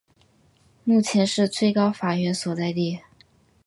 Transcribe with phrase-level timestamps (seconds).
[0.83, 3.01] 目前是最高法院所在地。